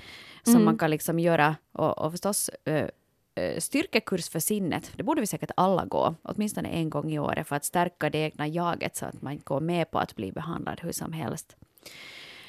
[0.43, 1.55] som man kan liksom göra.
[1.71, 2.87] Och, och förstås eh,
[3.35, 7.47] eh, styrkekurs för sinnet, det borde vi säkert alla gå, åtminstone en gång i året,
[7.47, 10.79] för att stärka det egna jaget så att man går med på att bli behandlad
[10.81, 11.55] hur som helst.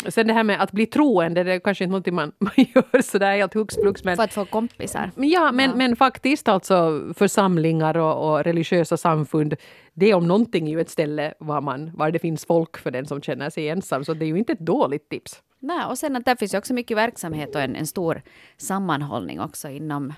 [0.09, 3.03] Sen det här med att bli troende, det är kanske inte någonting man, man gör
[3.03, 5.11] sådär helt hux flux men För att få kompisar.
[5.17, 5.77] Ja, men, Ja.
[5.77, 9.55] men faktiskt alltså församlingar och, och religiösa samfund,
[9.95, 13.07] det är om någonting ju ett ställe var, man, var det finns folk för den
[13.07, 15.43] som känner sig ensam, så det är ju inte ett dåligt tips.
[15.59, 18.23] Nej, och sen att där finns ju också mycket verksamhet och en, en stor
[18.57, 20.13] sammanhållning också inom,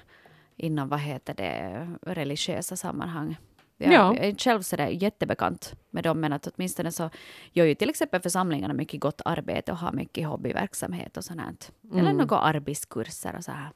[0.57, 3.37] inom vad heter det, religiösa sammanhang.
[3.77, 4.15] Jag, Ja.
[4.15, 7.11] jag är inte själv sådär jättebekant med dem, men att åtminstone så
[7.53, 11.73] gör ju till exempel församlingarna mycket gott arbete och har mycket hobbyverksamhet och sånt.
[11.93, 12.17] Eller Mm.
[12.17, 13.69] några arbetskurser och så här.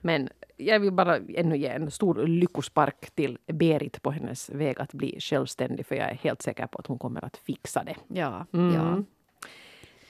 [0.00, 4.92] Men jag vill bara ännu ge en stor lyckospark till Berit på hennes väg att
[4.92, 5.86] bli självständig.
[5.86, 7.96] För jag är helt säker på att hon kommer att fixa det.
[8.08, 8.74] Ja, Mm.
[8.74, 9.02] ja.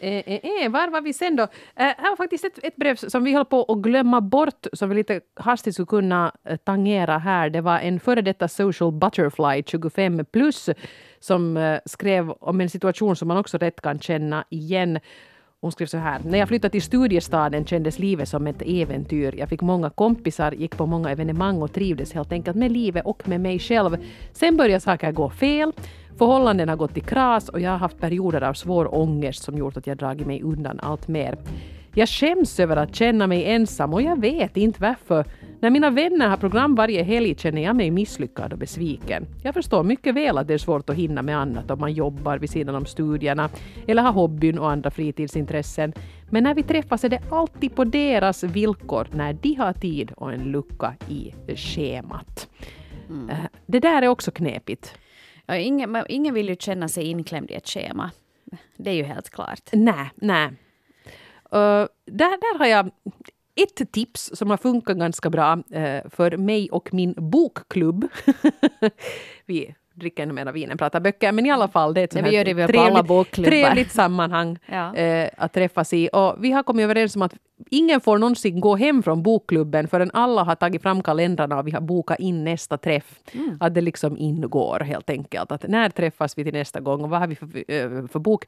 [0.05, 1.43] Eh, eh, eh, var var vi sen då?
[1.43, 4.88] Eh, här var faktiskt ett, ett brev som vi höll på att glömma bort som
[4.88, 7.51] vi lite hastigt skulle kunna eh, tangera här.
[7.51, 10.71] Det var en före detta social butterfly 25 plus
[11.21, 14.99] som eh, skrev om en situation som man också rätt kan känna igen.
[15.64, 16.20] Hon skrev så här.
[16.24, 19.35] När jag flyttade till studiestaden kändes livet som ett äventyr.
[19.38, 23.29] Jag fick många kompisar, gick på många evenemang och trivdes helt enkelt med livet och
[23.29, 23.96] med mig själv.
[24.33, 25.72] Sen började saker gå fel.
[26.18, 29.77] Förhållanden har gått i kras och jag har haft perioder av svår ångest som gjort
[29.77, 31.38] att jag dragit mig undan allt mer.
[31.94, 35.24] Jag skäms över att känna mig ensam och jag vet inte varför.
[35.64, 39.27] När mina vänner har program varje helg känner jag mig misslyckad och besviken.
[39.42, 42.38] Jag förstår mycket väl att det är svårt att hinna med annat om man jobbar
[42.38, 43.50] vid sidan om studierna
[43.87, 45.92] eller har hobbyn och andra fritidsintressen.
[46.31, 50.33] Men när vi träffas är det alltid på deras villkor när de har tid och
[50.33, 52.48] en lucka i schemat.
[53.31, 54.94] Eh, Det där är också knepigt.
[55.46, 58.11] Ja, ingen, ingen vill ju känna sig inklämd i ett schema.
[58.77, 59.70] Det är ju helt klart.
[59.72, 60.46] Nej, nej.
[61.55, 62.90] Uh, där, där har jag
[63.57, 68.09] ett tips som har funkat ganska bra eh, för mig och min bokklubb.
[69.47, 72.15] Vi dricker ännu mer vin än pratar böcker, men i alla fall det är ett
[72.15, 73.51] här gör det bokklubbar.
[73.51, 74.97] trevligt sammanhang Ja.
[74.97, 76.09] eh, att träffas i.
[76.13, 77.35] Och vi har kommit överens om att
[77.71, 81.71] ingen får någonsin gå hem från bokklubben förrän alla har tagit fram kalendrarna och vi
[81.71, 83.21] har bokat in nästa träff.
[83.33, 83.57] Mm.
[83.61, 85.53] Att det liksom ingår helt enkelt.
[85.53, 88.45] Att när träffas vi till nästa gång och vad har vi för, eh, för bok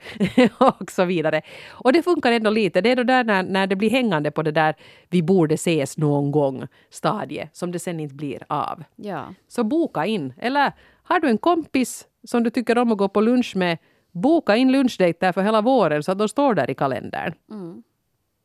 [0.59, 1.43] och så vidare.
[1.69, 2.81] Och det funkar ändå lite.
[2.81, 4.75] Det är då där när, när det blir hängande på det där
[5.09, 8.85] vi borde ses någon gång stadie som det sen inte blir av.
[8.97, 9.25] Ja.
[9.49, 10.33] Så boka in.
[10.39, 10.73] Eller
[11.09, 13.79] har du en kompis som du tycker om att gå på lunch med,
[14.13, 17.35] boka in lunchdejter för hela våren så att de står där i kalendern.
[17.51, 17.83] Mm.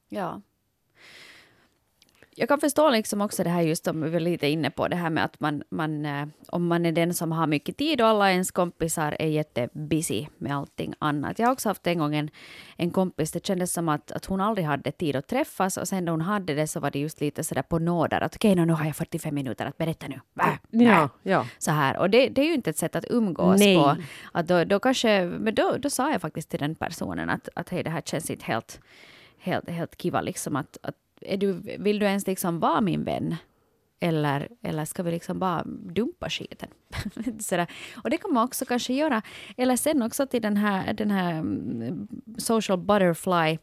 [0.10, 0.41] Ja.
[2.36, 4.96] Jag kan förstå liksom också det här just som vi var lite inne på, det
[4.96, 8.08] här med att man, man, eh, om man är den som har mycket tid och
[8.08, 11.39] alla ens kompisar är jättebusy med allting annat.
[11.39, 12.30] Jag har också haft en gång en,
[12.78, 16.06] en kompis, det kändes som att, att hon aldrig hade tid att träffas och sen
[16.06, 18.65] när hon hade det så var det just lite sådär på nåder att okej, okay,
[18.65, 20.20] nu har jag 45 minuter att berätta nu.
[20.34, 20.58] Va?
[20.70, 21.46] Ja, ja.
[21.58, 21.98] så här.
[21.98, 23.76] Och det, det är ju inte ett sätt att umgås Nej.
[23.76, 23.96] på.
[24.32, 27.70] Att då, då kanske, men då, då sa jag faktiskt till den personen att, att
[27.70, 28.80] hej, det här känns inte helt,
[29.39, 30.22] helt, helt kiva.
[30.22, 33.36] Liksom att, att, är du, vill du ens liksom vara min vän?
[33.99, 36.69] Eller, eller ska vi liksom bara dumpa skiten?
[37.39, 37.67] Sådär.
[38.03, 39.21] Och det kan man också kanske göra.
[39.57, 42.07] Eller sen också till den här, den här mm,
[42.38, 43.57] social butterfly.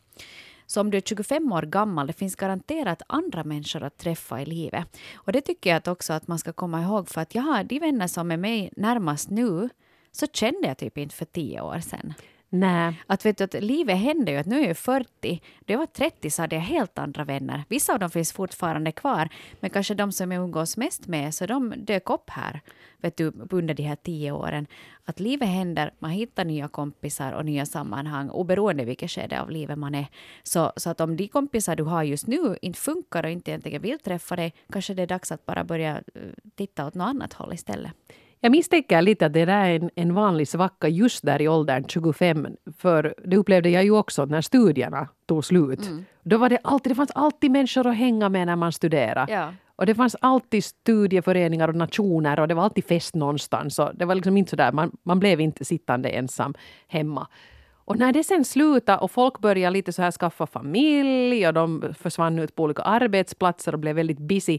[0.67, 4.47] Så om du är 25 år gammal, det finns garanterat andra människor att träffa i
[4.47, 4.99] livet.
[5.15, 7.65] Och det tycker jag att också att man ska komma ihåg för att jag har
[7.65, 9.69] de vänner som är mig närmast nu,
[10.13, 12.15] så kände jag typ inte för tio år sedan.
[12.51, 13.03] Nej.
[13.07, 14.39] Att, vet du, att livet händer ju.
[14.39, 15.43] Att nu är jag 40.
[15.61, 17.65] Då jag var 30 så hade jag helt andra vänner.
[17.69, 19.29] Vissa av dem finns fortfarande kvar.
[19.61, 22.61] Men kanske de som jag umgås mest med, så de dök upp här
[23.01, 24.67] vet du, under de här tio åren.
[25.05, 29.79] Att livet händer, man hittar nya kompisar och nya sammanhang oberoende vilket skede av livet
[29.79, 30.07] man är.
[30.43, 33.83] Så, så att om de kompisar du har just nu inte funkar och inte egentligen
[33.83, 36.23] vill träffa dig, kanske det är dags att bara börja eh,
[36.55, 37.93] titta åt något annat håll istället.
[38.41, 41.85] Jag misstänker lite att det där är en, en vanlig svacka just där i åldern
[41.89, 42.47] 25.
[42.79, 45.87] För det upplevde jag ju också när studierna tog slut.
[45.87, 46.05] Mm.
[46.23, 49.33] Då var det alltid, det fanns alltid människor att hänga med när man studerade.
[49.33, 49.53] Ja.
[49.77, 53.79] Och det fanns alltid studieföreningar och nationer och det var alltid fest någonstans.
[53.79, 56.55] Och det var liksom inte sådär, man, man blev inte sittande ensam
[56.89, 57.27] hemma.
[57.89, 61.95] Och när det sen slutade och folk började lite så här skaffa familj och de
[61.99, 64.59] försvann ut på olika arbetsplatser och blev väldigt busy.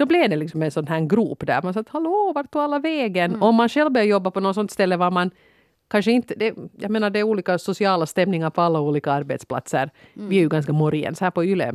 [0.00, 1.62] Då blev det liksom en sån här grop där.
[1.62, 3.42] Man sa att hallå, vart tog alla vägen?
[3.42, 5.30] Om man själv börjar jobba på något sånt ställe var man
[5.88, 6.34] kanske inte...
[6.34, 9.90] Det, jag menar det är olika sociala stämningar på alla olika arbetsplatser.
[10.14, 11.20] Vi är ju ganska morgens.
[11.20, 11.72] Här på Yle,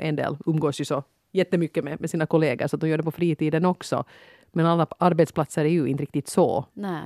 [0.00, 3.02] en del umgås ju så jättemycket med, med sina kollegor så att de gör det
[3.02, 4.04] på fritiden också.
[4.52, 6.64] Men alla arbetsplatser är ju inte riktigt så.
[6.72, 7.02] Nej.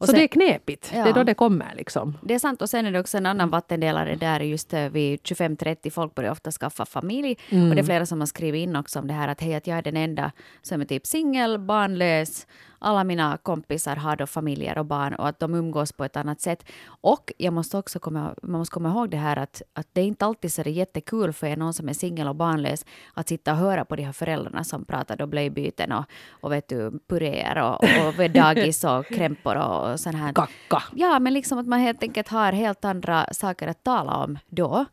[0.00, 0.90] Och så sen- det är knepigt.
[0.94, 1.04] Ja.
[1.04, 2.18] Det är då det kommer liksom.
[2.22, 2.62] Det är sant.
[2.62, 5.90] Och sen är det också en annan vattendelare där just eh, vid 25-30.
[5.90, 7.36] Folk börjar ofta skaffa familj.
[7.50, 9.66] Och det är flera som har skrivit in också om det här att hej, att
[9.66, 10.32] jag är den enda
[10.62, 12.46] som är typ singel, barnlös.
[12.82, 16.40] Alla mina kompisar har då familjer och barn och att de umgås på ett annat
[16.40, 16.64] sätt.
[16.86, 20.04] Och jag måste också komma, man måste komma ihåg det här att, att det är
[20.04, 23.52] inte alltid så det är jättekul för någon som är singel och barnlös att sitta
[23.52, 27.62] och höra på de här föräldrarna som pratar då blöjbyten och, och vet du, puréer
[27.62, 30.32] och, och dagis och krämpor och, och sånt här.
[30.32, 30.82] Kacka.
[30.94, 34.84] Ja, men liksom att man helt enkelt har helt andra saker att tala om då.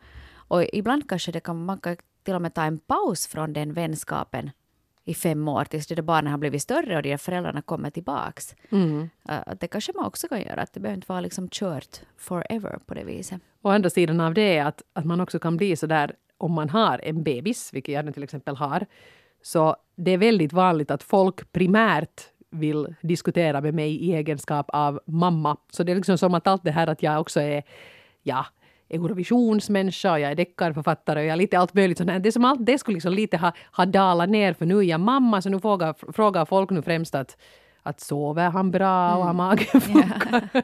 [0.50, 3.74] Och ibland kanske det kan, man kan till och med ta en paus från den
[3.74, 4.52] vänskapen
[5.08, 7.90] i fem år tills de där barnen har blivit större och de där föräldrarna kommer
[7.90, 8.56] tillbaks.
[8.70, 9.02] Mm.
[9.02, 9.08] Uh,
[9.46, 12.80] att det kanske man också kan göra, att det behöver inte vara liksom kört forever
[12.86, 13.42] på det viset.
[13.62, 16.52] Och andra sidan av det är att, att man också kan bli så där om
[16.52, 18.86] man har en bebis, vilket jag till exempel har,
[19.42, 25.00] så det är väldigt vanligt att folk primärt vill diskutera med mig i egenskap av
[25.06, 25.58] mamma.
[25.72, 27.64] Så det är liksom som att allt det här att jag också är
[28.24, 28.46] ja,
[28.90, 32.66] Eurovisionsmänniska, och jag är deckarförfattare och jag är lite allt möjligt sånt Det som allt
[32.66, 35.60] det skulle liksom lite ha, ha dalat ner för nu är jag mamma så nu
[35.60, 37.38] frågar, frågar folk nu främst att
[37.88, 40.50] att sover han bra och har magen funkar?
[40.54, 40.64] Yeah.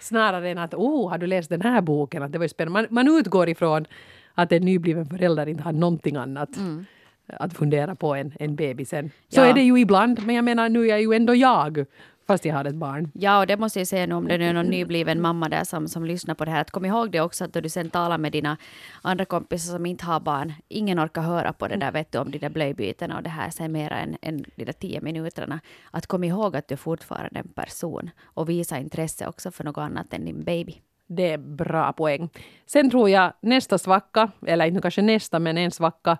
[0.00, 2.22] Snarare än att oh, har du läst den här boken?
[2.22, 2.88] Att det var spännande.
[2.90, 3.86] Man, man utgår ifrån
[4.34, 6.84] att en nybliven förälder inte har någonting annat mm.
[7.26, 9.10] att fundera på än, än bebisen.
[9.28, 9.44] Så ja.
[9.44, 11.84] är det ju ibland, men jag menar nu är jag ju ändå jag.
[12.26, 13.10] Fast jag har ett barn.
[13.14, 15.64] Ja, och det måste jag säga nu om det nu är någon nybliven mamma där
[15.64, 16.60] som, som lyssnar på det här.
[16.60, 18.56] Att kom ihåg det också att då du sen talar med dina
[19.02, 20.52] andra kompisar som inte har barn.
[20.68, 23.50] Ingen orkar höra på det där vet du om de där blöjbytena och det här
[23.50, 25.60] sen mera än, än de där tio minuterna.
[25.90, 29.78] Att kom ihåg att du är fortfarande en person och visa intresse också för något
[29.78, 30.80] annat än din baby.
[31.06, 32.28] Det är bra poäng.
[32.66, 36.18] Sen tror jag nästa svacka, eller inte kanske nästa men en svacka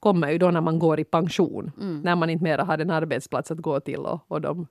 [0.00, 1.72] kommer ju då när man går i pension.
[1.80, 2.00] Mm.
[2.00, 4.66] När man inte mera har en arbetsplats att gå till och, och de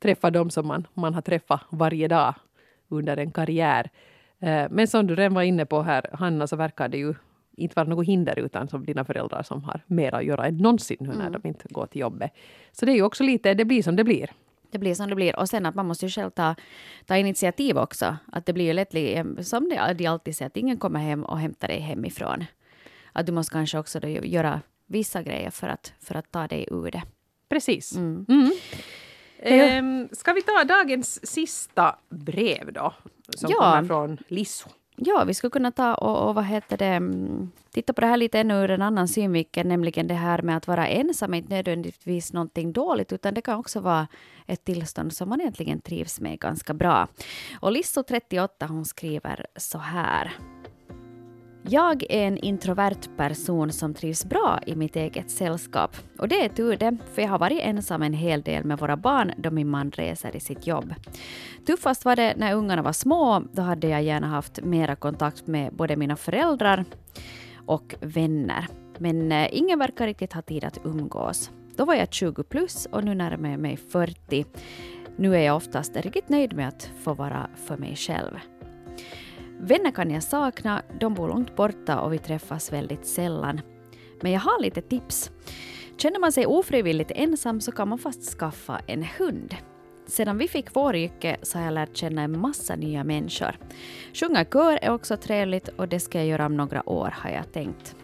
[0.00, 2.34] träffa dem som man, man har träffat varje dag
[2.88, 3.90] under en karriär.
[4.38, 7.14] Eh, men som du redan var inne på här, Hanna, så verkar det ju
[7.56, 10.96] inte vara något hinder utan som dina föräldrar som har mer att göra än någonsin
[11.00, 11.32] nu när mm.
[11.32, 12.30] de inte går till jobbet.
[12.72, 14.30] Så det är ju också lite, det blir som det blir.
[14.70, 15.38] Det blir som det blir.
[15.38, 16.54] Och sen att man måste ju själv ta,
[17.06, 18.16] ta initiativ också.
[18.32, 21.68] Att det blir ju lätt, som de alltid säger, att ingen kommer hem och hämtar
[21.68, 22.44] dig hemifrån.
[23.12, 26.90] Att du måste kanske också göra vissa grejer för att, för att ta dig ur
[26.90, 27.02] det.
[27.48, 27.96] Precis.
[27.96, 28.26] Mm.
[28.28, 28.50] Mm.
[29.42, 32.94] Ehm, ska vi ta dagens sista brev då?
[33.28, 33.56] Som ja.
[33.58, 34.68] kommer från Lisso.
[34.96, 38.16] Ja, vi skulle kunna ta och, och vad heter det, mm, titta på det här
[38.16, 41.54] lite ännu ur en annan synvinkel, nämligen det här med att vara ensam är inte
[41.54, 44.08] nödvändigtvis någonting dåligt, utan det kan också vara
[44.46, 47.08] ett tillstånd som man egentligen trivs med ganska bra.
[47.60, 50.32] Och Lisso 38 hon skriver så här.
[51.62, 55.96] Jag är en introvert person som trivs bra i mitt eget sällskap.
[56.18, 58.96] Och det är tur det, för jag har varit ensam en hel del med våra
[58.96, 60.94] barn då min man reser i sitt jobb.
[61.66, 63.42] Tuffast var det när ungarna var små.
[63.52, 66.84] Då hade jag gärna haft mera kontakt med både mina föräldrar
[67.66, 68.66] och vänner.
[68.98, 71.50] Men eh, ingen verkar riktigt ha tid att umgås.
[71.76, 74.44] Då var jag 20 plus och nu närmar jag mig 40.
[75.16, 78.38] Nu är jag oftast riktigt nöjd med att få vara för mig själv.
[79.62, 83.60] Vänner kan jag sakna, de bor långt borta och vi träffas väldigt sällan.
[84.20, 85.30] Men jag har lite tips.
[85.96, 89.54] Känner man sig ofrivilligt ensam så kan man fast skaffa en hund.
[90.06, 93.58] Sedan vi fick vår yrke så har jag lärt känna en massa nya människor.
[94.14, 97.52] Sjunga kör är också trevligt och det ska jag göra om några år har jag
[97.52, 97.96] tänkt.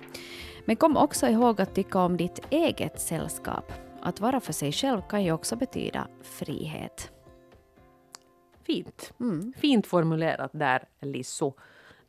[0.65, 3.73] Men kom också ihåg att tycka om ditt eget sällskap.
[4.03, 7.16] Att vara för sig själv kan ju också betyda frihet.
[8.67, 9.13] Fint.
[9.21, 9.53] Mm.
[9.57, 11.53] Fint formulerat där, Lisso.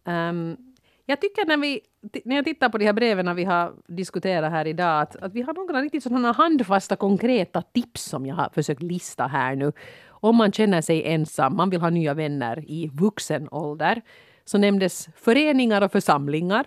[0.04, 0.58] Um,
[1.06, 1.82] jag tycker när, vi,
[2.26, 5.42] när jag tittar på de här breven vi har diskuterat här idag att, att vi
[5.42, 9.72] har några riktigt sådana handfasta konkreta tips som jag har försökt lista här nu.
[10.08, 14.02] Om man känner sig ensam, man vill ha nya vänner i vuxen ålder.
[14.46, 16.66] Så nämndes föreningar och församlingar.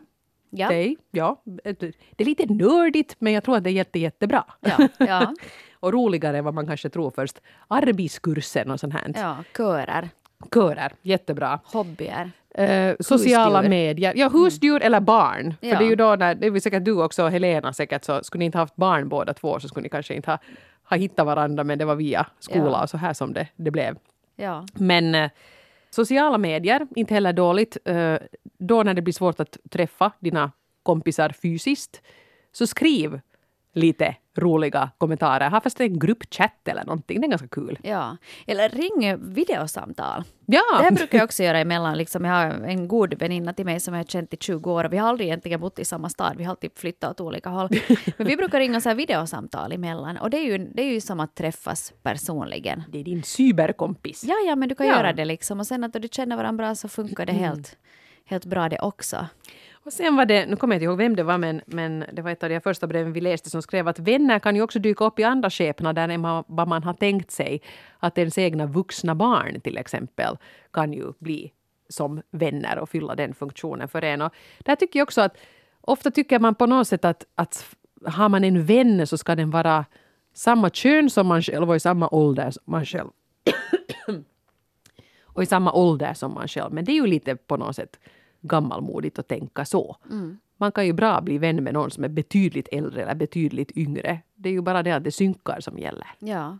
[0.50, 0.68] Ja.
[0.68, 4.44] Det, ja, det är lite nördigt men jag tror att det är jätte, jättebra.
[4.60, 5.34] Ja, ja.
[5.80, 7.40] och roligare än vad man kanske tror först.
[7.68, 9.12] Arbetskursen och sånt här.
[9.16, 10.08] Ja, körer.
[10.54, 11.60] Körer, jättebra.
[11.64, 12.30] Hobbyer.
[12.54, 13.70] Eh, sociala husdjur.
[13.70, 14.12] medier.
[14.16, 14.86] Ja, husdjur mm.
[14.86, 15.54] eller barn.
[15.60, 15.70] Ja.
[15.70, 18.24] För det är ju då när, det är säkert du också och Helena säkert, så
[18.24, 20.38] skulle ni inte haft barn båda två så skulle ni kanske inte ha,
[20.84, 22.82] ha hittat varandra men det var via skola ja.
[22.82, 23.96] och så här som det, det blev.
[24.36, 24.66] Ja.
[24.74, 25.30] Men eh,
[25.90, 27.76] sociala medier, inte heller dåligt.
[27.84, 28.16] Eh,
[28.58, 32.02] då när det blir svårt att träffa dina kompisar fysiskt,
[32.52, 33.20] så skriv
[33.74, 35.50] lite roliga kommentarer.
[35.50, 37.78] Ha fast en gruppchatt eller någonting, det är ganska kul.
[37.82, 40.24] Ja, eller ring videosamtal.
[40.46, 40.62] Ja.
[40.78, 41.98] Det här brukar jag också göra emellan.
[41.98, 44.84] Liksom, jag har en god väninna till mig som jag har känt i 20 år
[44.84, 46.34] och vi har aldrig egentligen bott i samma stad.
[46.36, 47.68] Vi har alltid flyttat åt olika håll.
[48.16, 51.00] Men vi brukar ringa så här videosamtal emellan och det är, ju, det är ju
[51.00, 52.82] som att träffas personligen.
[52.88, 54.24] Det är din cyberkompis.
[54.24, 54.96] Ja, ja, men du kan ja.
[54.96, 57.76] göra det liksom och sen att du känner varandra bra så funkar det helt,
[58.24, 59.26] helt bra det också.
[59.90, 62.22] Och sen var det, nu kommer jag inte ihåg vem det var, men, men det
[62.22, 64.78] var ett av de första breven vi läste som skrev att vänner kan ju också
[64.78, 67.62] dyka upp i andra skepnader än vad man har tänkt sig.
[67.98, 70.36] Att ens egna vuxna barn till exempel
[70.72, 71.52] kan ju bli
[71.88, 74.22] som vänner och fylla den funktionen för en.
[74.22, 75.36] Och där tycker jag också att
[75.80, 79.50] ofta tycker man på något sätt att, att har man en vän så ska den
[79.50, 79.84] vara
[80.34, 83.08] samma kön som man själv och i samma ålder som man själv.
[85.24, 86.72] och i samma ålder som man själv.
[86.72, 87.98] Men det är ju lite på något sätt
[88.40, 89.96] gammalmodigt att tänka så.
[90.10, 90.38] Mm.
[90.56, 94.20] man kan ju bra bli vän med någon som är betydligt äldre eller betydligt yngre.
[94.34, 96.06] Det är ju bara det att det synkar som gäller.
[96.18, 96.58] Ja.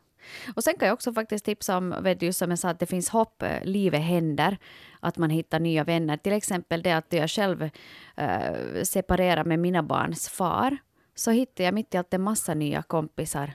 [0.54, 2.86] Och sen kan jag också faktiskt tipsa om, vet du, som jag sa, att det
[2.86, 4.58] finns hopp, eh, livet händer,
[5.00, 6.16] att man hittar nya vänner.
[6.16, 7.62] Till exempel det att jag själv
[8.16, 10.76] äh, separerar med mina barns far,
[11.14, 13.52] så hittade jag mitt i allt en massa nya kompisar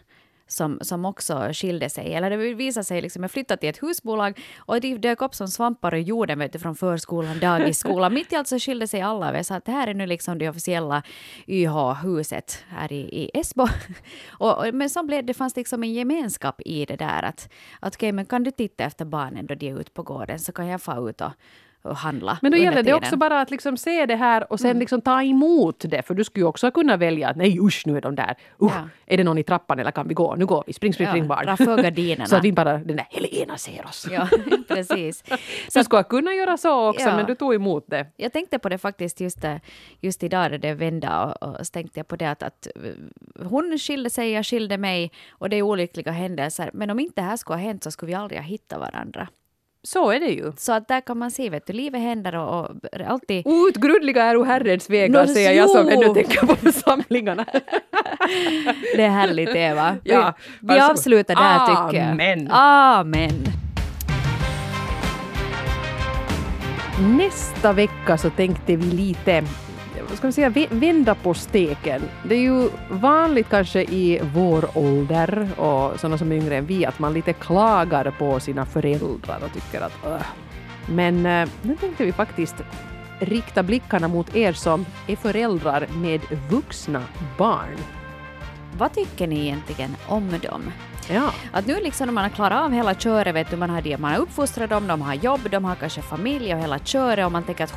[0.48, 2.14] som, som också skilde sig.
[2.14, 5.48] Eller det visade sig, liksom, jag flyttade till ett husbolag och det dök upp som
[5.48, 8.14] svampar ur jorden vet du, från förskolan, dagisskolan.
[8.14, 9.32] Mitt i allt så skilde sig alla.
[9.32, 11.04] Vi sa att det här är nu liksom det officiella
[11.48, 13.68] YH-huset här i, i Esbo.
[14.30, 17.96] och, och, men så blev det fanns liksom en gemenskap i det där att, att
[17.96, 20.52] okej, okay, men kan du titta efter barnen då de är ute på gården så
[20.52, 21.32] kan jag få ut och
[21.86, 22.38] och handla.
[22.42, 24.80] Men då gäller det också bara att liksom se det här och sen mm.
[24.80, 26.02] liksom ta emot det.
[26.02, 28.36] För du skulle ju också kunna välja att nej usch nu är de där.
[28.64, 28.90] Uh, ja.
[29.06, 30.36] Är det någon i trappan eller kan vi gå?
[30.36, 30.74] Nu går vi.
[30.74, 31.58] Spring, spring, ja, spring barn.
[31.58, 32.26] för gardinerna.
[32.30, 34.08] så att vi bara den där Helena ser oss.
[34.12, 34.28] Ja,
[34.68, 35.24] precis.
[35.70, 37.16] Så du skulle kunna göra så också ja.
[37.16, 38.08] men du tog emot det.
[38.18, 39.56] Jag tänkte på det faktiskt just, eh,
[40.02, 43.46] just idag när det vände och, och så tänkte jag på det att, att eh,
[43.46, 46.70] hon skilde sig, jag skilde mig och det är olyckliga händelser.
[46.74, 49.28] Men om inte det här skulle ha hänt så skulle vi aldrig ha hittat varandra.
[49.86, 50.52] Så är det ju.
[50.58, 53.48] Så att där kan man se, vet du, livet händer och, och alltid...
[53.48, 57.46] Outgrundliga är Herrens vägar, no, säger jag som ännu tänker på församlingarna.
[58.96, 59.98] det är härligt, Eva.
[60.04, 62.12] Ja, vi, vi avslutar där, tycker jag.
[62.12, 62.52] Amen.
[62.52, 63.46] Amen.
[67.18, 69.44] Nästa vecka så tänkte vi lite
[70.14, 72.02] ska vi säga, vända på steken.
[72.24, 76.86] Det är ju vanligt kanske i vår ålder och sådana som är yngre än vi
[76.86, 80.22] att man lite klagar på sina föräldrar och tycker att Åh.
[80.88, 82.56] Men äh, nu tänkte vi faktiskt
[83.20, 87.04] rikta blickarna mot er som är föräldrar med vuxna
[87.38, 87.78] barn.
[88.78, 90.72] Vad tycker ni egentligen om dem?
[91.10, 91.32] Ja.
[91.52, 94.12] Att nu liksom när man har klarat av hela köret, vet du, man har, man
[94.12, 97.44] har uppfostrat dem, de har jobb, de har kanske familj och hela köret och man
[97.44, 97.72] tänker att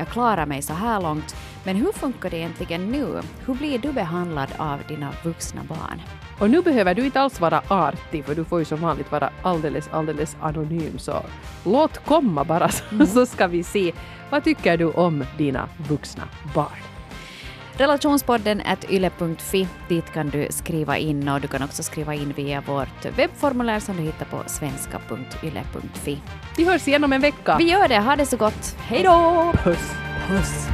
[0.00, 1.36] jag klarar mig så här långt.
[1.64, 3.20] Men hur funkar det egentligen nu?
[3.46, 6.02] Hur blir du behandlad av dina vuxna barn?
[6.38, 9.30] Och nu behöver du inte alls vara artig, för du får ju som vanligt vara
[9.42, 10.98] alldeles, alldeles anonym.
[10.98, 11.22] Så
[11.64, 13.06] låt komma bara, så, mm.
[13.06, 13.92] så ska vi se.
[14.30, 16.22] Vad tycker du om dina vuxna
[16.54, 16.89] barn?
[17.80, 19.68] Relationspodden är yle.fi.
[19.88, 23.96] Dit kan du skriva in och du kan också skriva in via vårt webbformulär som
[23.96, 26.18] du hittar på svenska.yle.fi.
[26.56, 27.56] Vi hörs igen om en vecka.
[27.58, 27.98] Vi gör det.
[27.98, 28.76] Ha det så gott.
[28.78, 29.52] Hej då!
[29.64, 29.92] Puss.
[30.28, 30.68] Puss.